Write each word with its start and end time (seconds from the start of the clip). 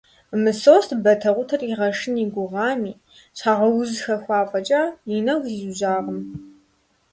Мысост 0.43 0.91
батэкъутэр 1.03 1.61
игъэшын 1.71 2.15
и 2.23 2.25
гугъами, 2.33 2.93
щхьэгъэуз 3.37 3.91
хэхуа 4.03 4.39
фӀэкӀа, 4.49 4.83
и 5.17 5.19
нэгу 5.25 5.49
зиужьакъым. 5.55 6.19